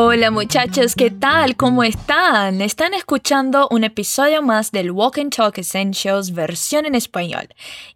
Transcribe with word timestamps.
Hola 0.00 0.30
muchachos, 0.30 0.94
¿qué 0.94 1.10
tal? 1.10 1.56
¿Cómo 1.56 1.82
están? 1.82 2.60
Están 2.60 2.94
escuchando 2.94 3.66
un 3.72 3.82
episódio 3.82 4.40
más 4.40 4.70
del 4.70 4.92
Walk 4.92 5.18
and 5.18 5.34
Talk 5.34 5.58
Essentials 5.58 6.30
versão 6.30 6.82
em 6.86 6.96
espanhol. 6.96 7.48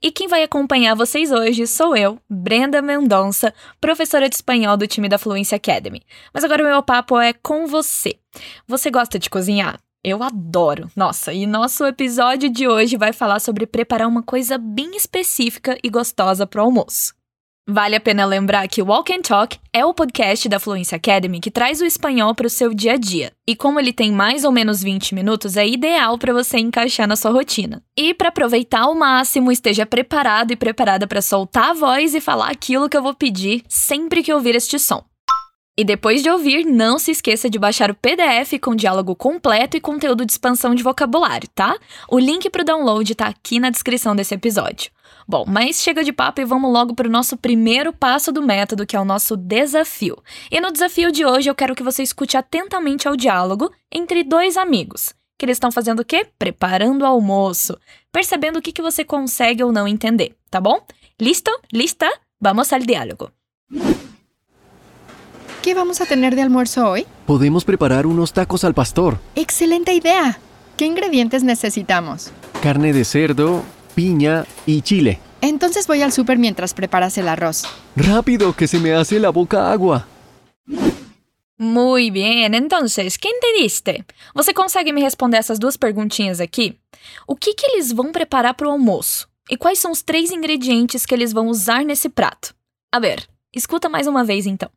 E 0.02 0.10
quem 0.10 0.26
vai 0.26 0.42
acompanhar 0.42 0.96
vocês 0.96 1.30
hoje 1.30 1.64
sou 1.64 1.96
eu, 1.96 2.18
Brenda 2.28 2.82
Mendonça, 2.82 3.54
professora 3.80 4.28
de 4.28 4.34
espanhol 4.34 4.76
do 4.76 4.88
time 4.88 5.08
da 5.08 5.16
Fluency 5.16 5.54
Academy. 5.54 6.02
Mas 6.34 6.42
agora 6.42 6.64
o 6.64 6.66
meu 6.66 6.82
papo 6.82 7.20
é 7.20 7.32
com 7.32 7.68
você. 7.68 8.18
Você 8.66 8.90
gosta 8.90 9.16
de 9.16 9.30
cozinhar? 9.30 9.78
Eu 10.02 10.24
adoro. 10.24 10.90
Nossa, 10.96 11.32
e 11.32 11.46
nosso 11.46 11.86
episódio 11.86 12.50
de 12.50 12.66
hoje 12.66 12.96
vai 12.96 13.12
falar 13.12 13.38
sobre 13.38 13.64
preparar 13.64 14.08
uma 14.08 14.24
coisa 14.24 14.58
bem 14.58 14.96
específica 14.96 15.78
e 15.80 15.88
gostosa 15.88 16.48
para 16.48 16.60
o 16.60 16.64
almoço. 16.64 17.14
Vale 17.68 17.94
a 17.94 18.00
pena 18.00 18.26
lembrar 18.26 18.66
que 18.66 18.82
o 18.82 18.86
Walk 18.86 19.12
and 19.12 19.22
Talk 19.22 19.56
é 19.72 19.86
o 19.86 19.94
podcast 19.94 20.48
da 20.48 20.58
Fluency 20.58 20.96
Academy 20.96 21.38
que 21.38 21.50
traz 21.50 21.80
o 21.80 21.84
espanhol 21.84 22.34
para 22.34 22.48
o 22.48 22.50
seu 22.50 22.74
dia 22.74 22.94
a 22.94 22.96
dia. 22.96 23.32
E 23.46 23.54
como 23.54 23.78
ele 23.78 23.92
tem 23.92 24.10
mais 24.10 24.42
ou 24.42 24.50
menos 24.50 24.82
20 24.82 25.14
minutos, 25.14 25.56
é 25.56 25.64
ideal 25.64 26.18
para 26.18 26.32
você 26.32 26.58
encaixar 26.58 27.06
na 27.06 27.14
sua 27.14 27.30
rotina. 27.30 27.80
E 27.96 28.14
para 28.14 28.30
aproveitar 28.30 28.80
ao 28.80 28.96
máximo, 28.96 29.52
esteja 29.52 29.86
preparado 29.86 30.50
e 30.50 30.56
preparada 30.56 31.06
para 31.06 31.22
soltar 31.22 31.70
a 31.70 31.72
voz 31.72 32.16
e 32.16 32.20
falar 32.20 32.50
aquilo 32.50 32.88
que 32.88 32.96
eu 32.96 33.02
vou 33.02 33.14
pedir 33.14 33.62
sempre 33.68 34.24
que 34.24 34.34
ouvir 34.34 34.56
este 34.56 34.76
som. 34.76 35.04
E 35.74 35.84
depois 35.84 36.22
de 36.22 36.28
ouvir, 36.28 36.66
não 36.66 36.98
se 36.98 37.12
esqueça 37.12 37.48
de 37.48 37.58
baixar 37.58 37.90
o 37.90 37.94
PDF 37.94 38.60
com 38.60 38.76
diálogo 38.76 39.16
completo 39.16 39.74
e 39.74 39.80
conteúdo 39.80 40.26
de 40.26 40.32
expansão 40.32 40.74
de 40.74 40.82
vocabulário, 40.82 41.48
tá? 41.54 41.78
O 42.10 42.18
link 42.18 42.50
para 42.50 42.60
o 42.60 42.64
download 42.64 43.10
está 43.10 43.26
aqui 43.26 43.58
na 43.58 43.70
descrição 43.70 44.14
desse 44.14 44.34
episódio. 44.34 44.90
Bom, 45.26 45.46
mas 45.48 45.80
chega 45.80 46.04
de 46.04 46.12
papo 46.12 46.42
e 46.42 46.44
vamos 46.44 46.70
logo 46.70 46.94
para 46.94 47.08
o 47.08 47.10
nosso 47.10 47.38
primeiro 47.38 47.90
passo 47.90 48.30
do 48.30 48.42
método, 48.42 48.84
que 48.84 48.94
é 48.94 49.00
o 49.00 49.04
nosso 49.04 49.34
desafio. 49.34 50.22
E 50.50 50.60
no 50.60 50.70
desafio 50.70 51.10
de 51.10 51.24
hoje 51.24 51.48
eu 51.48 51.54
quero 51.54 51.74
que 51.74 51.82
você 51.82 52.02
escute 52.02 52.36
atentamente 52.36 53.08
ao 53.08 53.16
diálogo 53.16 53.72
entre 53.90 54.22
dois 54.22 54.58
amigos. 54.58 55.14
Que 55.38 55.46
eles 55.46 55.56
estão 55.56 55.72
fazendo 55.72 56.00
o 56.00 56.04
quê? 56.04 56.26
Preparando 56.38 57.00
o 57.00 57.06
almoço. 57.06 57.78
Percebendo 58.12 58.58
o 58.58 58.62
que, 58.62 58.72
que 58.72 58.82
você 58.82 59.06
consegue 59.06 59.64
ou 59.64 59.72
não 59.72 59.88
entender, 59.88 60.36
tá 60.50 60.60
bom? 60.60 60.84
Listo? 61.18 61.50
Lista? 61.72 62.10
Vamos 62.38 62.70
ao 62.70 62.78
diálogo. 62.80 63.32
¿Qué 65.62 65.74
vamos 65.74 66.00
a 66.00 66.06
tener 66.06 66.34
de 66.34 66.42
almuerzo 66.42 66.90
hoy? 66.90 67.06
Podemos 67.24 67.64
preparar 67.64 68.04
unos 68.04 68.32
tacos 68.32 68.64
al 68.64 68.74
pastor. 68.74 69.20
Excelente 69.36 69.94
idea. 69.94 70.40
¿Qué 70.76 70.86
ingredientes 70.86 71.44
necesitamos? 71.44 72.32
Carne 72.60 72.92
de 72.92 73.04
cerdo, 73.04 73.62
piña 73.94 74.44
y 74.66 74.82
chile. 74.82 75.20
Entonces 75.40 75.86
voy 75.86 76.02
al 76.02 76.10
súper 76.10 76.36
mientras 76.36 76.74
preparas 76.74 77.16
el 77.16 77.28
arroz. 77.28 77.62
Rápido, 77.94 78.56
que 78.56 78.66
se 78.66 78.80
me 78.80 78.92
hace 78.92 79.20
la 79.20 79.30
boca 79.30 79.70
agua. 79.70 80.08
Muy 81.58 82.10
bien, 82.10 82.54
entonces, 82.54 83.16
quem 83.16 83.30
entendiste? 83.30 84.04
Você 84.34 84.52
consegue 84.52 84.92
me 84.92 85.00
responder 85.00 85.38
essas 85.38 85.60
duas 85.60 85.76
perguntinhas 85.76 86.40
aqui? 86.40 86.76
O 87.24 87.36
que, 87.36 87.54
que 87.54 87.66
eles 87.66 87.92
vão 87.92 88.10
preparar 88.10 88.54
para 88.54 88.66
o 88.66 88.72
almoço? 88.72 89.28
E 89.48 89.56
quais 89.56 89.78
são 89.78 89.92
os 89.92 90.02
três 90.02 90.32
ingredientes 90.32 91.06
que 91.06 91.14
eles 91.14 91.32
vão 91.32 91.46
usar 91.46 91.84
nesse 91.84 92.08
prato? 92.08 92.52
A 92.90 92.98
ver, 92.98 93.28
escuta 93.54 93.88
mais 93.88 94.08
uma 94.08 94.24
vez 94.24 94.44
então. 94.44 94.68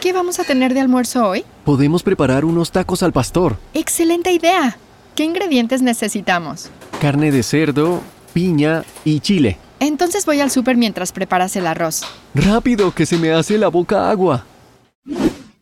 ¿Qué 0.00 0.12
vamos 0.12 0.38
a 0.38 0.44
tener 0.44 0.74
de 0.74 0.80
almuerzo 0.80 1.28
hoy? 1.28 1.44
Podemos 1.64 2.04
preparar 2.04 2.44
unos 2.44 2.70
tacos 2.70 3.02
al 3.02 3.12
pastor. 3.12 3.56
Excelente 3.74 4.30
idea. 4.30 4.78
¿Qué 5.16 5.24
ingredientes 5.24 5.82
necesitamos? 5.82 6.70
Carne 7.00 7.32
de 7.32 7.42
cerdo, 7.42 8.00
piña 8.32 8.84
y 9.04 9.18
chile. 9.18 9.58
Entonces 9.80 10.24
voy 10.24 10.40
al 10.40 10.52
súper 10.52 10.76
mientras 10.76 11.10
preparas 11.10 11.56
el 11.56 11.66
arroz. 11.66 12.02
Rápido, 12.32 12.94
que 12.94 13.06
se 13.06 13.18
me 13.18 13.32
hace 13.32 13.58
la 13.58 13.66
boca 13.68 14.08
agua. 14.08 14.44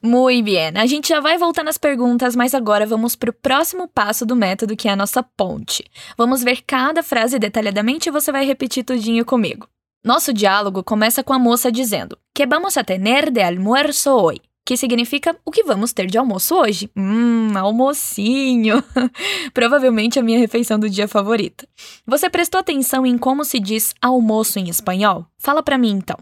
Muy 0.02 0.42
bien, 0.42 0.76
a 0.76 0.86
gente 0.86 1.08
já 1.08 1.20
vai 1.20 1.38
voltar 1.38 1.64
nas 1.64 1.78
perguntas, 1.78 2.36
mas 2.36 2.54
agora 2.54 2.86
vamos 2.86 3.16
para 3.16 3.30
o 3.30 3.32
próximo 3.32 3.88
passo 3.88 4.26
do 4.26 4.36
método, 4.36 4.76
que 4.76 4.86
é 4.86 4.92
a 4.92 4.96
nossa 4.96 5.22
ponte. 5.22 5.82
Vamos 6.16 6.44
ver 6.44 6.62
cada 6.66 7.02
frase 7.02 7.38
detalhadamente 7.38 8.10
e 8.10 8.12
você 8.12 8.30
vai 8.30 8.44
repetir 8.44 8.84
tudinho 8.84 9.24
comigo. 9.24 9.66
Nosso 10.04 10.32
diálogo 10.32 10.84
começa 10.84 11.22
com 11.22 11.32
a 11.32 11.38
moça 11.38 11.70
dizendo: 11.70 12.18
Que 12.34 12.46
vamos 12.46 12.76
a 12.76 12.84
tener 12.84 13.30
de 13.30 13.42
almuerzo 13.42 14.10
hoy? 14.10 14.40
Que 14.64 14.76
significa 14.76 15.38
o 15.44 15.50
que 15.50 15.62
vamos 15.62 15.92
ter 15.92 16.06
de 16.06 16.18
almoço 16.18 16.56
hoje. 16.56 16.90
Hum, 16.96 17.56
almocinho! 17.56 18.82
Provavelmente 19.54 20.18
a 20.18 20.22
minha 20.22 20.38
refeição 20.38 20.78
do 20.78 20.90
dia 20.90 21.06
favorita. 21.06 21.68
Você 22.04 22.28
prestou 22.28 22.58
atenção 22.58 23.06
em 23.06 23.16
como 23.16 23.44
se 23.44 23.60
diz 23.60 23.94
almoço 24.02 24.58
em 24.58 24.68
espanhol? 24.68 25.26
Fala 25.38 25.62
para 25.62 25.78
mim 25.78 25.92
então. 25.92 26.16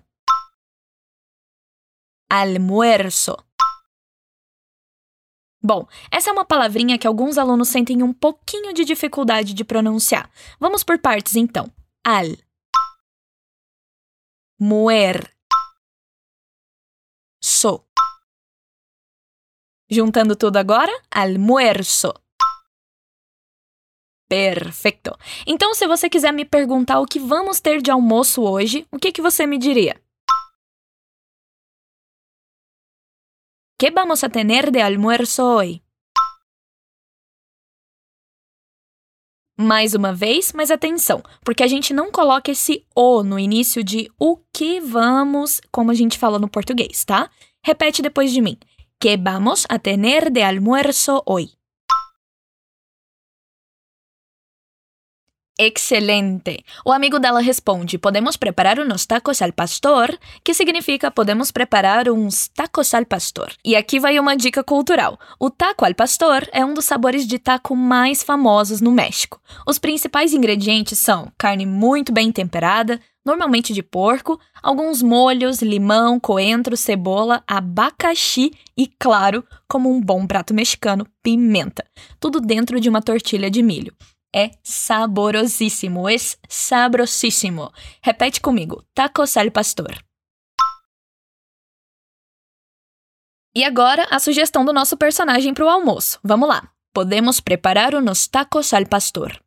Almuerzo. 2.30 3.36
Bom, 5.62 5.88
essa 6.10 6.28
é 6.28 6.32
uma 6.32 6.44
palavrinha 6.44 6.98
que 6.98 7.06
alguns 7.06 7.38
alunos 7.38 7.68
sentem 7.68 8.02
um 8.02 8.12
pouquinho 8.12 8.74
de 8.74 8.84
dificuldade 8.84 9.54
de 9.54 9.64
pronunciar. 9.64 10.28
Vamos 10.60 10.84
por 10.84 10.98
partes 10.98 11.36
então. 11.36 11.72
Al. 12.04 12.26
Muer. 14.58 15.36
So. 17.42 17.84
Juntando 19.90 20.36
tudo 20.36 20.56
agora, 20.56 20.92
almuerzo. 21.10 22.14
Perfeito. 24.28 25.16
Então, 25.46 25.74
se 25.74 25.86
você 25.86 26.08
quiser 26.08 26.32
me 26.32 26.44
perguntar 26.44 27.00
o 27.00 27.06
que 27.06 27.18
vamos 27.18 27.60
ter 27.60 27.82
de 27.82 27.90
almoço 27.90 28.42
hoje, 28.42 28.86
o 28.90 28.98
que, 28.98 29.12
que 29.12 29.20
você 29.20 29.46
me 29.46 29.58
diria? 29.58 30.00
Que 33.78 33.90
vamos 33.90 34.24
a 34.24 34.30
tener 34.30 34.70
de 34.70 34.80
almuerzo 34.80 35.42
hoy? 35.42 35.83
Mais 39.56 39.94
uma 39.94 40.12
vez, 40.12 40.52
mas 40.52 40.68
atenção, 40.68 41.22
porque 41.44 41.62
a 41.62 41.68
gente 41.68 41.94
não 41.94 42.10
coloca 42.10 42.50
esse 42.50 42.84
o 42.94 43.22
no 43.22 43.38
início 43.38 43.84
de 43.84 44.10
o 44.18 44.36
que 44.52 44.80
vamos, 44.80 45.60
como 45.70 45.92
a 45.92 45.94
gente 45.94 46.18
fala 46.18 46.40
no 46.40 46.48
português, 46.48 47.04
tá? 47.04 47.30
Repete 47.64 48.02
depois 48.02 48.32
de 48.32 48.40
mim. 48.40 48.58
Que 48.98 49.16
vamos 49.16 49.64
a 49.68 49.78
tener 49.78 50.28
de 50.28 50.42
almuerzo 50.42 51.22
hoy? 51.24 51.50
Excelente! 55.56 56.64
O 56.84 56.90
amigo 56.90 57.20
dela 57.20 57.40
responde: 57.40 57.96
Podemos 57.96 58.36
preparar 58.36 58.80
uns 58.80 59.06
tacos 59.06 59.40
al 59.40 59.52
pastor, 59.52 60.18
que 60.42 60.52
significa 60.52 61.12
podemos 61.12 61.52
preparar 61.52 62.10
uns 62.10 62.48
tacos 62.48 62.92
al 62.92 63.06
pastor. 63.06 63.52
E 63.64 63.76
aqui 63.76 64.00
vai 64.00 64.18
uma 64.18 64.36
dica 64.36 64.64
cultural: 64.64 65.16
o 65.38 65.50
taco 65.50 65.84
al 65.84 65.94
pastor 65.94 66.48
é 66.52 66.64
um 66.64 66.74
dos 66.74 66.86
sabores 66.86 67.24
de 67.24 67.38
taco 67.38 67.76
mais 67.76 68.24
famosos 68.24 68.80
no 68.80 68.90
México. 68.90 69.40
Os 69.64 69.78
principais 69.78 70.32
ingredientes 70.32 70.98
são 70.98 71.30
carne 71.38 71.64
muito 71.64 72.12
bem 72.12 72.32
temperada, 72.32 73.00
normalmente 73.24 73.72
de 73.72 73.82
porco, 73.82 74.40
alguns 74.60 75.02
molhos, 75.02 75.62
limão, 75.62 76.18
coentro, 76.18 76.76
cebola, 76.76 77.44
abacaxi 77.46 78.50
e, 78.76 78.88
claro, 78.98 79.44
como 79.68 79.88
um 79.88 80.00
bom 80.00 80.26
prato 80.26 80.52
mexicano, 80.52 81.06
pimenta. 81.22 81.84
Tudo 82.18 82.40
dentro 82.40 82.80
de 82.80 82.88
uma 82.88 83.00
tortilha 83.00 83.48
de 83.48 83.62
milho 83.62 83.94
é 84.34 84.50
saborosíssimo, 84.62 86.08
é 86.08 86.16
sabrosíssimo. 86.48 87.72
Repete 88.02 88.40
comigo: 88.40 88.84
tacos 88.92 89.36
al 89.36 89.50
pastor. 89.52 90.04
E 93.54 93.62
agora 93.62 94.04
a 94.10 94.18
sugestão 94.18 94.64
do 94.64 94.72
nosso 94.72 94.96
personagem 94.96 95.54
para 95.54 95.64
o 95.64 95.68
almoço. 95.68 96.18
Vamos 96.24 96.48
lá. 96.48 96.72
Podemos 96.92 97.40
preparar 97.40 97.94
uns 97.94 98.26
tacos 98.26 98.74
al 98.74 98.86
pastor. 98.86 99.40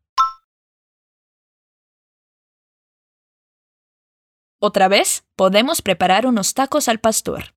Outra 4.62 4.88
vez, 4.88 5.24
podemos 5.36 5.82
preparar 5.82 6.26
uns 6.26 6.54
tacos 6.54 6.88
al 6.88 7.00
pastor. 7.00 7.57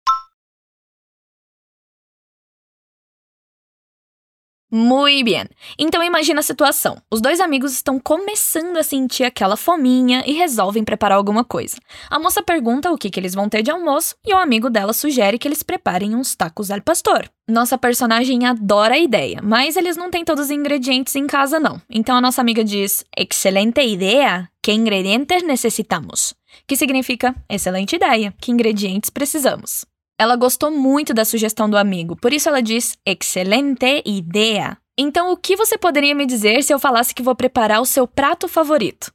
Muito 4.70 5.25
bem. 5.25 5.49
Então 5.78 6.02
imagina 6.02 6.40
a 6.40 6.44
situação. 6.44 6.96
Os 7.11 7.20
dois 7.20 7.40
amigos 7.40 7.72
estão 7.72 7.99
começando 7.99 8.76
a 8.76 8.82
sentir 8.82 9.25
aquela 9.25 9.56
fominha 9.56 10.22
e 10.25 10.32
resolvem 10.32 10.84
preparar 10.84 11.19
alguma 11.19 11.43
coisa. 11.43 11.76
A 12.08 12.19
moça 12.19 12.43
pergunta 12.43 12.93
o 12.93 12.96
que, 12.96 13.11
que 13.11 13.19
eles 13.19 13.34
vão 13.34 13.49
ter 13.49 13.62
de 13.62 13.70
almoço 13.70 14.14
e 14.25 14.32
o 14.32 14.38
amigo 14.38 14.70
dela 14.70 14.93
sugere 14.93 15.38
que 15.38 15.49
eles 15.49 15.62
preparem 15.62 16.14
uns 16.14 16.37
tacos 16.37 16.70
al 16.70 16.81
pastor. 16.82 17.28
Nossa 17.49 17.76
personagem 17.76 18.46
adora 18.46 18.94
a 18.94 18.99
ideia, 18.99 19.40
mas 19.43 19.76
eles 19.76 19.96
não 19.96 20.08
têm 20.08 20.25
todos 20.25 20.44
os 20.44 20.50
ingredientes 20.52 21.17
em 21.17 21.26
casa 21.26 21.58
não. 21.58 21.82
Então 21.90 22.14
a 22.17 22.20
nossa 22.20 22.40
amiga 22.40 22.62
diz: 22.62 23.05
"Excelente 23.17 23.81
ideia. 23.81 24.49
Que 24.62 24.72
ingredientes 24.72 25.43
necessitamos?" 25.43 26.34
Que 26.67 26.76
significa 26.76 27.34
excelente 27.49 27.96
ideia. 27.96 28.32
Que 28.40 28.52
ingredientes 28.52 29.11
precisamos? 29.11 29.84
Ela 30.20 30.37
gostou 30.37 30.70
muito 30.70 31.14
da 31.14 31.25
sugestão 31.25 31.70
do 31.70 31.78
amigo, 31.78 32.14
por 32.14 32.31
isso 32.31 32.46
ela 32.46 32.61
diz: 32.61 32.99
excelente 33.06 34.02
ideia. 34.05 34.76
Então, 34.99 35.32
o 35.32 35.37
que 35.37 35.56
você 35.56 35.78
poderia 35.78 36.14
me 36.14 36.26
dizer 36.26 36.62
se 36.62 36.75
eu 36.75 36.78
falasse 36.78 37.14
que 37.14 37.22
vou 37.22 37.34
preparar 37.34 37.81
o 37.81 37.87
seu 37.87 38.06
prato 38.06 38.46
favorito? 38.46 39.11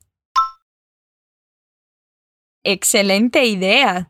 Excelente 2.65 3.37
ideia! 3.37 4.09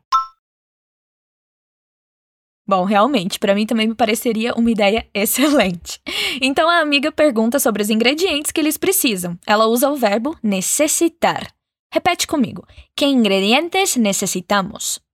Bom, 2.65 2.85
realmente, 2.85 3.39
para 3.39 3.53
mim 3.53 3.65
também 3.65 3.87
me 3.87 3.93
pareceria 3.93 4.53
uma 4.55 4.71
ideia 4.71 5.05
excelente. 5.13 5.99
Então 6.41 6.69
a 6.69 6.79
amiga 6.79 7.11
pergunta 7.11 7.59
sobre 7.59 7.81
os 7.81 7.89
ingredientes 7.89 8.53
que 8.53 8.61
eles 8.61 8.77
precisam. 8.77 9.37
Ela 9.45 9.67
usa 9.67 9.89
o 9.89 9.97
verbo 9.97 10.37
necessitar. 10.41 11.53
Repete 11.93 12.25
comigo. 12.25 12.65
Que 12.95 13.05
ingredientes 13.05 13.97
necessitamos? 13.97 15.04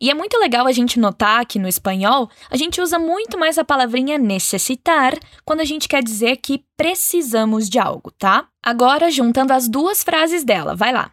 E 0.00 0.08
é 0.08 0.14
muito 0.14 0.38
legal 0.38 0.66
a 0.66 0.72
gente 0.72 0.98
notar 0.98 1.44
que 1.44 1.58
no 1.58 1.68
espanhol 1.68 2.30
a 2.50 2.56
gente 2.56 2.80
usa 2.80 2.98
muito 2.98 3.38
mais 3.38 3.58
a 3.58 3.64
palavrinha 3.64 4.16
necessitar 4.16 5.12
quando 5.44 5.60
a 5.60 5.64
gente 5.64 5.86
quer 5.86 6.02
dizer 6.02 6.38
que 6.38 6.64
precisamos 6.74 7.68
de 7.68 7.78
algo, 7.78 8.10
tá? 8.12 8.48
Agora, 8.62 9.10
juntando 9.10 9.52
as 9.52 9.68
duas 9.68 10.02
frases 10.02 10.42
dela, 10.42 10.74
vai 10.74 10.90
lá. 10.90 11.12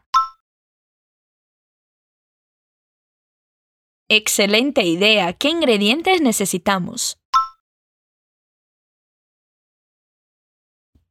Excelente 4.10 4.82
idea. 4.82 5.34
¿Qué 5.34 5.50
ingredientes 5.50 6.22
necesitamos? 6.22 7.17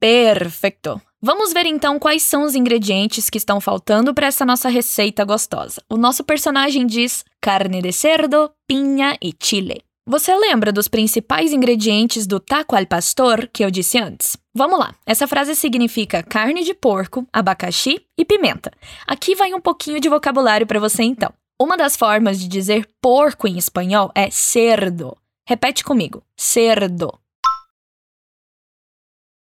Perfeito! 0.08 1.02
Vamos 1.20 1.52
ver 1.52 1.66
então 1.66 1.98
quais 1.98 2.22
são 2.22 2.44
os 2.44 2.54
ingredientes 2.54 3.28
que 3.28 3.38
estão 3.38 3.60
faltando 3.60 4.14
para 4.14 4.28
essa 4.28 4.46
nossa 4.46 4.68
receita 4.68 5.24
gostosa. 5.24 5.82
O 5.90 5.96
nosso 5.96 6.22
personagem 6.22 6.86
diz 6.86 7.24
carne 7.40 7.82
de 7.82 7.90
cerdo, 7.90 8.48
pinha 8.68 9.18
e 9.20 9.34
chile. 9.42 9.82
Você 10.06 10.32
lembra 10.36 10.70
dos 10.70 10.86
principais 10.86 11.52
ingredientes 11.52 12.24
do 12.24 12.38
taco 12.38 12.76
al 12.76 12.86
pastor 12.86 13.50
que 13.52 13.64
eu 13.64 13.70
disse 13.72 13.98
antes? 13.98 14.36
Vamos 14.54 14.78
lá. 14.78 14.94
Essa 15.04 15.26
frase 15.26 15.56
significa 15.56 16.22
carne 16.22 16.62
de 16.62 16.72
porco, 16.72 17.26
abacaxi 17.32 18.00
e 18.16 18.24
pimenta. 18.24 18.70
Aqui 19.08 19.34
vai 19.34 19.52
um 19.54 19.60
pouquinho 19.60 19.98
de 19.98 20.08
vocabulário 20.08 20.68
para 20.68 20.78
você 20.78 21.02
então. 21.02 21.32
Uma 21.60 21.76
das 21.76 21.96
formas 21.96 22.38
de 22.38 22.46
dizer 22.46 22.88
porco 23.02 23.48
em 23.48 23.58
espanhol 23.58 24.12
é 24.14 24.30
cerdo. 24.30 25.16
Repete 25.44 25.82
comigo: 25.82 26.22
cerdo. 26.36 27.12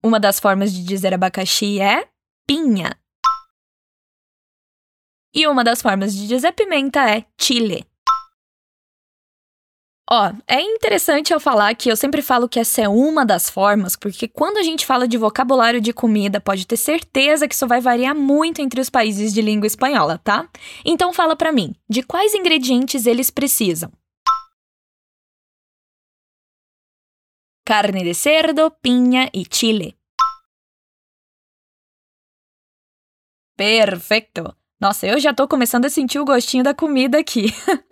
Uma 0.05 0.19
das 0.19 0.37
formas 0.37 0.73
de 0.73 0.83
dizer 0.83 1.13
abacaxi 1.13 1.79
é 1.79 2.05
pinha. 2.45 2.91
E 5.33 5.47
uma 5.47 5.63
das 5.63 5.81
formas 5.81 6.13
de 6.13 6.27
dizer 6.27 6.51
pimenta 6.51 7.09
é 7.09 7.25
chile. 7.39 7.87
Ó, 10.11 10.33
é 10.45 10.61
interessante 10.61 11.31
eu 11.31 11.39
falar 11.39 11.73
que 11.75 11.89
eu 11.89 11.95
sempre 11.95 12.21
falo 12.21 12.49
que 12.49 12.59
essa 12.59 12.81
é 12.81 12.89
uma 12.89 13.25
das 13.25 13.49
formas, 13.49 13.95
porque 13.95 14.27
quando 14.27 14.57
a 14.57 14.61
gente 14.61 14.85
fala 14.85 15.07
de 15.07 15.17
vocabulário 15.17 15.79
de 15.79 15.93
comida, 15.93 16.41
pode 16.41 16.67
ter 16.67 16.75
certeza 16.75 17.47
que 17.47 17.55
isso 17.55 17.65
vai 17.65 17.79
variar 17.79 18.13
muito 18.13 18.61
entre 18.61 18.81
os 18.81 18.89
países 18.89 19.33
de 19.33 19.41
língua 19.41 19.65
espanhola, 19.65 20.19
tá? 20.21 20.47
Então 20.83 21.13
fala 21.13 21.35
para 21.37 21.53
mim, 21.53 21.73
de 21.89 22.03
quais 22.03 22.35
ingredientes 22.35 23.05
eles 23.05 23.31
precisam? 23.31 23.89
Carne 27.65 28.03
de 28.03 28.13
cerdo, 28.13 28.69
pinha 28.81 29.29
e 29.33 29.45
chile. 29.49 29.95
Perfeito! 33.55 34.53
Nossa, 34.81 35.07
eu 35.07 35.17
já 35.17 35.33
tô 35.33 35.47
começando 35.47 35.85
a 35.85 35.89
sentir 35.89 36.19
o 36.19 36.25
gostinho 36.25 36.61
da 36.61 36.73
comida 36.73 37.17
aqui. 37.17 37.45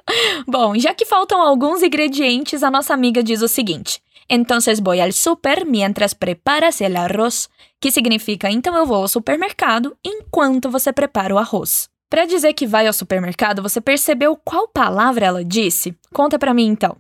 Bom, 0.46 0.78
já 0.78 0.94
que 0.94 1.06
faltam 1.06 1.42
alguns 1.42 1.82
ingredientes, 1.82 2.64
a 2.64 2.70
nossa 2.70 2.94
amiga 2.94 3.24
diz 3.24 3.42
o 3.42 3.48
seguinte: 3.48 4.04
Entonces 4.30 4.82
voy 4.82 5.00
al 5.00 5.14
super 5.14 5.66
mientras 5.66 6.14
preparas 6.14 6.82
el 6.82 6.98
arroz, 6.98 7.48
que 7.80 7.92
significa 7.92 8.50
então 8.50 8.76
eu 8.76 8.86
vou 8.86 9.04
ao 9.04 9.08
supermercado 9.08 9.98
enquanto 10.04 10.70
você 10.70 10.92
prepara 10.92 11.34
o 11.34 11.38
arroz. 11.38 11.90
Para 12.10 12.26
dizer 12.26 12.54
que 12.54 12.68
vai 12.68 12.88
ao 12.88 12.94
supermercado, 12.94 13.62
você 13.62 13.80
percebeu 13.80 14.36
qual 14.36 14.68
palavra 14.68 15.28
ela 15.28 15.46
disse? 15.46 15.98
Conta 16.12 16.38
para 16.38 16.54
mim 16.54 16.68
então. 16.68 16.98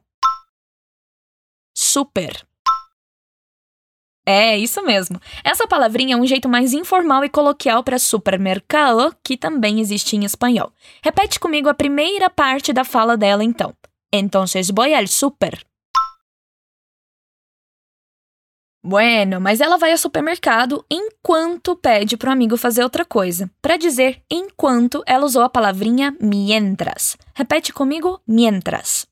Super. 1.75 2.50
É, 4.25 4.57
isso 4.57 4.83
mesmo. 4.83 5.19
Essa 5.44 5.68
palavrinha 5.68 6.15
é 6.15 6.18
um 6.18 6.25
jeito 6.25 6.47
mais 6.47 6.73
informal 6.73 7.25
e 7.25 7.29
coloquial 7.29 7.83
para 7.83 7.97
supermercado, 7.97 9.15
que 9.23 9.35
também 9.35 9.79
existe 9.79 10.15
em 10.15 10.23
espanhol. 10.23 10.71
Repete 11.03 11.39
comigo 11.39 11.68
a 11.69 11.73
primeira 11.73 12.29
parte 12.29 12.71
da 12.71 12.83
fala 12.83 13.18
dela, 13.18 13.44
então. 13.44 13.73
Entonces 14.13 14.69
voy 14.69 14.94
al 14.94 15.07
super. 15.07 15.65
Bueno, 18.83 19.39
mas 19.39 19.62
ela 19.62 19.77
vai 19.77 19.91
ao 19.91 19.97
supermercado 19.97 20.83
enquanto 20.89 21.75
pede 21.75 22.18
para 22.18 22.29
o 22.29 22.33
amigo 22.33 22.57
fazer 22.57 22.83
outra 22.83 23.06
coisa. 23.06 23.50
Para 23.62 23.77
dizer 23.77 24.23
enquanto, 24.29 25.03
ela 25.06 25.25
usou 25.25 25.44
a 25.44 25.50
palavrinha 25.50 26.15
mientras. 26.19 27.15
Repete 27.35 27.71
comigo, 27.71 28.19
mientras. 28.27 29.11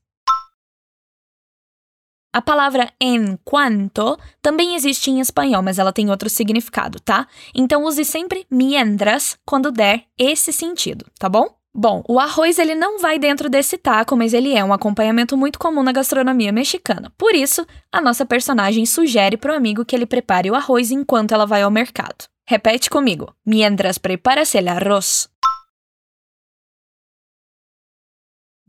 A 2.32 2.40
palavra 2.40 2.92
en 3.00 3.36
cuanto 3.44 4.16
também 4.40 4.76
existe 4.76 5.10
em 5.10 5.18
espanhol, 5.18 5.62
mas 5.62 5.78
ela 5.78 5.92
tem 5.92 6.10
outro 6.10 6.30
significado, 6.30 7.00
tá? 7.00 7.26
Então 7.54 7.84
use 7.84 8.04
sempre 8.04 8.46
mientras 8.48 9.36
quando 9.44 9.72
der 9.72 10.04
esse 10.16 10.52
sentido, 10.52 11.04
tá 11.18 11.28
bom? 11.28 11.48
Bom, 11.74 12.02
o 12.08 12.18
arroz 12.18 12.58
ele 12.58 12.74
não 12.74 12.98
vai 12.98 13.18
dentro 13.18 13.48
desse 13.48 13.78
taco, 13.78 14.16
mas 14.16 14.34
ele 14.34 14.56
é 14.56 14.64
um 14.64 14.72
acompanhamento 14.72 15.36
muito 15.36 15.58
comum 15.58 15.82
na 15.82 15.92
gastronomia 15.92 16.52
mexicana. 16.52 17.12
Por 17.16 17.34
isso, 17.34 17.64
a 17.92 18.00
nossa 18.00 18.26
personagem 18.26 18.84
sugere 18.84 19.36
para 19.36 19.52
o 19.52 19.56
amigo 19.56 19.84
que 19.84 19.94
ele 19.94 20.06
prepare 20.06 20.50
o 20.50 20.54
arroz 20.54 20.90
enquanto 20.90 21.32
ela 21.32 21.46
vai 21.46 21.62
ao 21.62 21.70
mercado. 21.70 22.26
Repete 22.48 22.90
comigo: 22.90 23.32
mientras 23.46 23.98
preparas 23.98 24.54
el 24.56 24.66
arroz. 24.68 25.28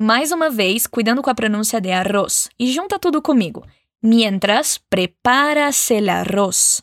Mais 0.02 0.32
uma 0.32 0.50
vez, 0.50 0.88
cuidando 0.88 1.22
com 1.22 1.30
a 1.30 1.36
pronúncia 1.36 1.80
de 1.80 1.92
arroz. 1.92 2.50
E 2.58 2.72
junta 2.72 2.98
tudo 2.98 3.22
comigo. 3.22 3.64
Mientras 4.02 4.80
preparas 4.80 5.92
el 5.92 6.10
arroz. 6.10 6.82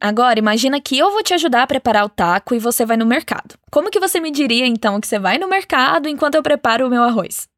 Agora, 0.00 0.38
imagina 0.38 0.80
que 0.80 0.96
eu 0.96 1.10
vou 1.10 1.24
te 1.24 1.34
ajudar 1.34 1.64
a 1.64 1.66
preparar 1.66 2.04
o 2.04 2.08
taco 2.08 2.54
e 2.54 2.60
você 2.60 2.86
vai 2.86 2.96
no 2.96 3.04
mercado. 3.04 3.58
Como 3.72 3.90
que 3.90 3.98
você 3.98 4.20
me 4.20 4.30
diria, 4.30 4.68
então, 4.68 5.00
que 5.00 5.08
você 5.08 5.18
vai 5.18 5.36
no 5.36 5.48
mercado 5.48 6.08
enquanto 6.08 6.36
eu 6.36 6.44
preparo 6.44 6.86
o 6.86 6.90
meu 6.90 7.02
arroz? 7.02 7.48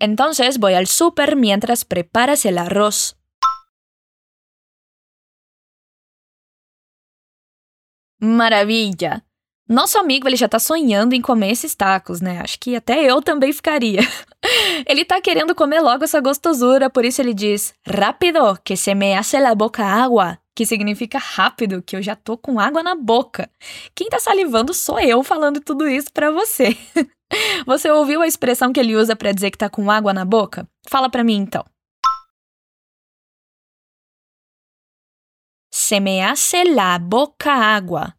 Entonces 0.00 0.56
voy 0.56 0.74
al 0.74 0.86
super 0.86 1.36
mientras 1.36 1.84
preparas 1.84 2.46
el 2.46 2.56
arroz. 2.56 3.14
Maravilha! 8.24 9.22
Nosso 9.68 9.98
amigo 9.98 10.26
ele 10.26 10.36
já 10.36 10.48
tá 10.48 10.58
sonhando 10.58 11.14
em 11.14 11.20
comer 11.20 11.50
esses 11.50 11.74
tacos, 11.74 12.20
né? 12.20 12.40
Acho 12.42 12.58
que 12.58 12.74
até 12.74 13.02
eu 13.02 13.20
também 13.20 13.52
ficaria. 13.52 14.00
ele 14.86 15.04
tá 15.04 15.20
querendo 15.20 15.54
comer 15.54 15.80
logo 15.80 16.04
essa 16.04 16.20
gostosura, 16.20 16.88
por 16.88 17.04
isso 17.04 17.20
ele 17.20 17.34
diz: 17.34 17.74
Rápido, 17.86 18.58
que 18.64 18.76
se 18.76 18.94
me 18.94 19.14
hace 19.14 19.38
la 19.38 19.54
boca 19.54 19.84
agua. 19.84 20.38
Que 20.56 20.64
significa 20.64 21.18
rápido, 21.18 21.82
que 21.82 21.96
eu 21.96 22.02
já 22.02 22.14
tô 22.14 22.38
com 22.38 22.60
água 22.60 22.82
na 22.82 22.94
boca. 22.94 23.50
Quem 23.94 24.08
tá 24.08 24.20
salivando 24.20 24.72
sou 24.72 25.00
eu 25.00 25.22
falando 25.24 25.60
tudo 25.60 25.88
isso 25.88 26.12
para 26.12 26.30
você. 26.30 26.76
você 27.66 27.90
ouviu 27.90 28.22
a 28.22 28.26
expressão 28.26 28.72
que 28.72 28.78
ele 28.78 28.94
usa 28.94 29.16
para 29.16 29.32
dizer 29.32 29.50
que 29.50 29.58
tá 29.58 29.68
com 29.68 29.90
água 29.90 30.14
na 30.14 30.24
boca? 30.24 30.66
Fala 30.88 31.10
para 31.10 31.24
mim 31.24 31.36
então. 31.36 31.64
Se 35.86 36.00
me 36.00 36.22
hace 36.22 36.64
la 36.64 36.98
boca 36.98 37.52
agua. 37.52 38.14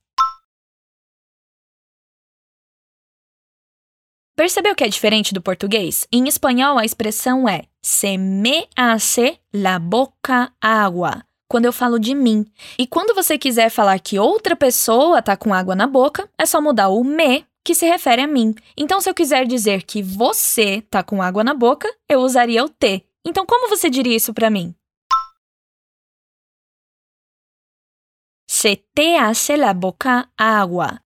Percebeu 4.38 4.76
que 4.76 4.84
é 4.84 4.88
diferente 4.88 5.34
do 5.34 5.42
português? 5.42 6.08
Em 6.12 6.28
espanhol, 6.28 6.78
a 6.78 6.86
expressão 6.86 7.50
é 7.50 7.64
se 7.82 8.20
me 8.20 8.68
hace 8.76 9.40
la 9.52 9.80
boca 9.80 10.54
agua. 10.62 11.24
Quando 11.50 11.66
eu 11.66 11.74
falo 11.74 11.98
de 11.98 12.14
mim. 12.14 12.46
E 12.78 12.86
quando 12.86 13.16
você 13.16 13.36
quiser 13.36 13.72
falar 13.72 13.98
que 13.98 14.20
outra 14.20 14.56
pessoa 14.56 15.20
tá 15.20 15.36
com 15.36 15.52
água 15.52 15.74
na 15.74 15.88
boca, 15.88 16.30
é 16.38 16.46
só 16.46 16.62
mudar 16.62 16.90
o 16.90 17.04
me, 17.04 17.48
que 17.64 17.74
se 17.74 17.88
refere 17.88 18.22
a 18.22 18.28
mim. 18.28 18.54
Então, 18.78 19.02
se 19.02 19.10
eu 19.10 19.16
quiser 19.16 19.48
dizer 19.48 19.82
que 19.82 20.04
você 20.04 20.84
tá 20.84 21.02
com 21.02 21.20
água 21.20 21.44
na 21.44 21.56
boca, 21.56 21.92
eu 22.08 22.20
usaria 22.20 22.64
o 22.64 22.70
te. 22.70 23.04
Então, 23.26 23.44
como 23.44 23.70
você 23.70 23.90
diria 23.90 24.16
isso 24.16 24.36
para 24.36 24.52
mim? 24.52 24.76
Se 28.66 28.78
te 28.96 29.16
hace 29.16 29.58
la 29.58 29.76
boca 29.76 30.32
agua. 30.36 31.04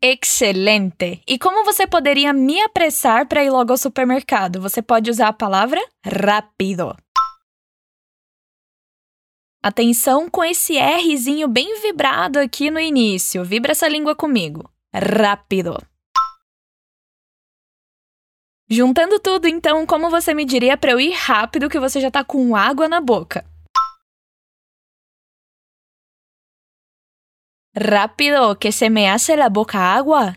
Excelente! 0.00 1.20
E 1.26 1.36
como 1.36 1.64
você 1.64 1.84
poderia 1.84 2.32
me 2.32 2.60
apressar 2.60 3.26
para 3.26 3.42
ir 3.42 3.50
logo 3.50 3.72
ao 3.72 3.76
supermercado? 3.76 4.60
Você 4.60 4.80
pode 4.80 5.10
usar 5.10 5.26
a 5.26 5.32
palavra 5.32 5.84
rápido. 6.06 6.96
Atenção 9.60 10.30
com 10.30 10.44
esse 10.44 10.78
Rzinho 10.78 11.48
bem 11.48 11.80
vibrado 11.80 12.38
aqui 12.38 12.70
no 12.70 12.78
início. 12.78 13.44
Vibra 13.44 13.72
essa 13.72 13.88
língua 13.88 14.14
comigo. 14.14 14.70
Rápido. 14.94 15.76
Juntando 18.70 19.18
tudo, 19.18 19.48
então, 19.48 19.84
como 19.84 20.08
você 20.08 20.32
me 20.32 20.44
diria 20.44 20.76
para 20.76 20.92
eu 20.92 21.00
ir 21.00 21.10
rápido 21.10 21.68
que 21.68 21.80
você 21.80 22.00
já 22.00 22.12
tá 22.12 22.22
com 22.22 22.54
água 22.54 22.86
na 22.86 23.00
boca? 23.00 23.52
Rápido, 27.76 28.54
que 28.54 28.70
se 28.70 28.88
me 28.88 29.08
hace 29.08 29.34
la 29.34 29.48
boca 29.48 29.78
agua. 29.78 30.36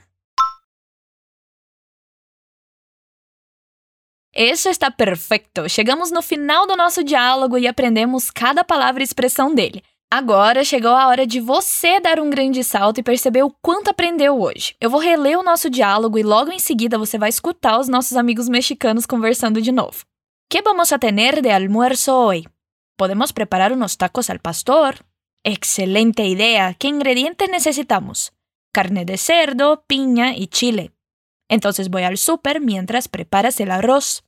Isso 4.33 4.69
está 4.69 4.89
perfeito. 4.89 5.69
Chegamos 5.69 6.09
no 6.09 6.23
final 6.23 6.65
do 6.65 6.75
nosso 6.75 7.03
diálogo 7.03 7.57
e 7.57 7.67
aprendemos 7.67 8.31
cada 8.31 8.63
palavra 8.63 9.01
e 9.01 9.05
expressão 9.05 9.53
dele. 9.53 9.83
Agora 10.11 10.63
chegou 10.63 10.91
a 10.91 11.07
hora 11.07 11.27
de 11.27 11.39
você 11.39 11.99
dar 11.99 12.19
um 12.19 12.29
grande 12.29 12.63
salto 12.63 12.99
e 12.99 13.03
perceber 13.03 13.43
o 13.43 13.53
quanto 13.61 13.89
aprendeu 13.89 14.41
hoje. 14.41 14.75
Eu 14.81 14.89
vou 14.89 14.99
reler 14.99 15.37
o 15.37 15.43
nosso 15.43 15.69
diálogo 15.69 16.17
e 16.17 16.23
logo 16.23 16.51
em 16.51 16.59
seguida 16.59 16.97
você 16.97 17.19
vai 17.19 17.29
escutar 17.29 17.79
os 17.79 17.87
nossos 17.87 18.17
amigos 18.17 18.49
mexicanos 18.49 19.05
conversando 19.05 19.61
de 19.61 19.71
novo. 19.71 20.05
Que 20.49 20.61
vamos 20.63 20.91
a 20.91 20.97
tener 20.97 21.41
de 21.41 21.51
almuerzo 21.51 22.13
hoy? 22.13 22.47
Podemos 22.97 23.31
preparar 23.31 23.71
unos 23.71 23.95
tacos 23.95 24.29
al 24.29 24.39
pastor? 24.39 24.95
Excelente 25.49 26.25
idea. 26.25 26.73
¿Qué 26.73 26.89
ingredientes 26.89 27.49
necesitamos? 27.49 28.33
Carne 28.73 29.05
de 29.05 29.17
cerdo, 29.17 29.85
piña 29.87 30.35
y 30.35 30.47
chile. 30.47 30.91
Entonces 31.47 31.87
voy 31.89 32.03
al 32.03 32.17
súper 32.17 32.59
mientras 32.59 33.07
preparas 33.07 33.57
el 33.61 33.71
arroz. 33.71 34.25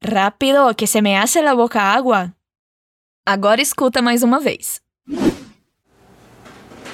Rápido, 0.00 0.72
que 0.76 0.86
se 0.86 1.02
me 1.02 1.16
hace 1.16 1.42
la 1.42 1.52
boca 1.52 1.94
agua. 1.94 2.36
Agora 3.24 3.60
escuta 3.60 4.02
mais 4.02 4.22
uma 4.22 4.38
vez. 4.38 4.84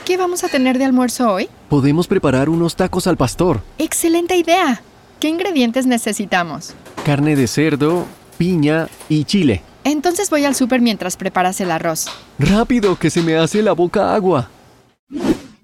¿Qué 0.07 0.17
vamos 0.17 0.45
a 0.45 0.49
tener 0.49 0.79
de 0.79 0.87
almuerzo 0.87 1.31
hoy? 1.31 1.51
Podemos 1.69 2.09
preparar 2.09 2.49
unos 2.49 2.75
tacos 2.75 3.07
al 3.07 3.19
pastor. 3.19 3.61
Excelente 3.77 4.35
idea. 4.35 4.81
¿Qué 5.21 5.29
ingredientes 5.29 5.85
necesitamos? 5.85 6.73
Carne 7.05 7.37
de 7.37 7.47
cerdo, 7.47 8.07
piña 8.39 8.89
y 9.11 9.25
chile. 9.25 9.61
Entonces 9.85 10.31
voy 10.31 10.45
al 10.45 10.55
súper 10.55 10.81
mientras 10.81 11.17
preparas 11.17 11.61
el 11.61 11.71
arroz. 11.71 12.07
Rápido, 12.39 12.99
que 12.99 13.11
se 13.11 13.23
me 13.23 13.37
hace 13.37 13.63
la 13.63 13.73
boca 13.73 14.15
agua. 14.15 14.49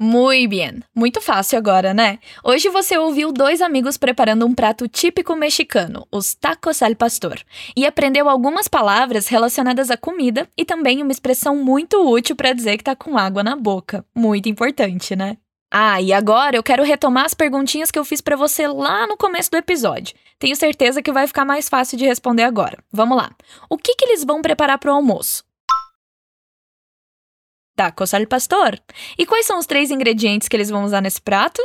Muito 0.00 0.50
bem, 0.50 0.80
muito 0.94 1.20
fácil 1.20 1.58
agora, 1.58 1.92
né? 1.92 2.20
Hoje 2.44 2.68
você 2.68 2.96
ouviu 2.96 3.32
dois 3.32 3.60
amigos 3.60 3.96
preparando 3.96 4.46
um 4.46 4.54
prato 4.54 4.86
típico 4.86 5.34
mexicano, 5.34 6.06
os 6.12 6.34
tacos 6.34 6.82
al 6.82 6.94
pastor, 6.94 7.40
e 7.76 7.84
aprendeu 7.84 8.28
algumas 8.28 8.68
palavras 8.68 9.26
relacionadas 9.26 9.90
à 9.90 9.96
comida 9.96 10.48
e 10.56 10.64
também 10.64 11.02
uma 11.02 11.10
expressão 11.10 11.56
muito 11.56 12.08
útil 12.08 12.36
para 12.36 12.52
dizer 12.52 12.76
que 12.76 12.84
tá 12.84 12.94
com 12.94 13.18
água 13.18 13.42
na 13.42 13.56
boca. 13.56 14.04
Muito 14.14 14.48
importante, 14.48 15.16
né? 15.16 15.36
Ah, 15.70 16.00
e 16.00 16.12
agora 16.12 16.56
eu 16.56 16.62
quero 16.62 16.82
retomar 16.82 17.26
as 17.26 17.34
perguntinhas 17.34 17.90
que 17.90 17.98
eu 17.98 18.04
fiz 18.04 18.20
para 18.20 18.36
você 18.36 18.66
lá 18.66 19.06
no 19.06 19.16
começo 19.16 19.50
do 19.50 19.56
episódio. 19.56 20.16
Tenho 20.38 20.56
certeza 20.56 21.02
que 21.02 21.12
vai 21.12 21.26
ficar 21.26 21.44
mais 21.44 21.68
fácil 21.68 21.98
de 21.98 22.06
responder 22.06 22.44
agora. 22.44 22.82
Vamos 22.90 23.18
lá. 23.18 23.30
O 23.68 23.76
que, 23.76 23.94
que 23.94 24.04
eles 24.06 24.24
vão 24.24 24.40
preparar 24.40 24.78
para 24.78 24.90
o 24.90 24.94
almoço? 24.94 25.46
tacos 27.78 28.12
al 28.12 28.26
pastor. 28.26 28.76
E 29.16 29.24
quais 29.24 29.46
são 29.46 29.56
os 29.56 29.66
três 29.66 29.92
ingredientes 29.92 30.48
que 30.48 30.56
eles 30.56 30.68
vão 30.68 30.82
usar 30.82 31.00
nesse 31.00 31.22
prato? 31.22 31.62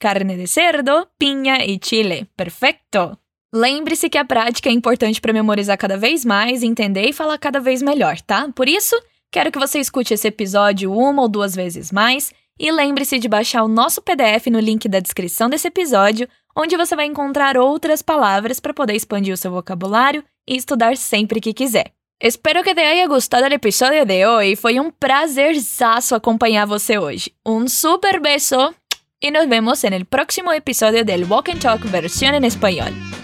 Carne 0.00 0.36
de 0.36 0.46
cerdo, 0.46 1.06
pinha 1.18 1.58
e 1.64 1.78
chile. 1.82 2.26
Perfeito! 2.34 3.18
Lembre-se 3.52 4.08
que 4.08 4.18
a 4.18 4.24
prática 4.24 4.68
é 4.68 4.72
importante 4.72 5.20
para 5.20 5.32
memorizar 5.32 5.78
cada 5.78 5.96
vez 5.96 6.24
mais, 6.24 6.62
entender 6.62 7.08
e 7.08 7.12
falar 7.12 7.38
cada 7.38 7.60
vez 7.60 7.82
melhor, 7.82 8.20
tá? 8.20 8.50
Por 8.52 8.68
isso, 8.68 8.96
quero 9.30 9.50
que 9.52 9.58
você 9.58 9.78
escute 9.78 10.14
esse 10.14 10.28
episódio 10.28 10.92
uma 10.92 11.22
ou 11.22 11.28
duas 11.28 11.54
vezes 11.54 11.92
mais 11.92 12.32
e 12.58 12.70
lembre-se 12.72 13.18
de 13.18 13.28
baixar 13.28 13.62
o 13.62 13.68
nosso 13.68 14.00
PDF 14.00 14.46
no 14.50 14.58
link 14.58 14.88
da 14.88 15.00
descrição 15.00 15.48
desse 15.48 15.68
episódio, 15.68 16.28
onde 16.56 16.76
você 16.76 16.96
vai 16.96 17.04
encontrar 17.06 17.56
outras 17.58 18.00
palavras 18.00 18.58
para 18.58 18.72
poder 18.72 18.94
expandir 18.94 19.34
o 19.34 19.36
seu 19.36 19.50
vocabulário 19.50 20.24
e 20.48 20.56
estudar 20.56 20.96
sempre 20.96 21.40
que 21.40 21.52
quiser. 21.52 21.92
Espero 22.18 22.62
que 22.62 22.74
te 22.74 22.80
haya 22.80 23.06
gustado 23.06 23.44
el 23.44 23.52
episodio 23.52 24.06
de 24.06 24.26
hoy. 24.26 24.56
Foi 24.56 24.80
um 24.80 24.90
prazerzaço 24.90 26.14
acompanhar 26.14 26.66
você 26.66 26.96
hoje. 26.98 27.30
Um 27.44 27.68
super 27.68 28.20
beso 28.20 28.74
e 29.20 29.30
nos 29.30 29.46
vemos 29.46 29.84
el 29.84 30.06
próximo 30.06 30.50
episodio 30.52 31.04
del 31.04 31.24
Walk 31.24 31.50
and 31.50 31.60
Talk 31.60 31.86
versión 31.88 32.34
en 32.34 32.44
español. 32.44 33.15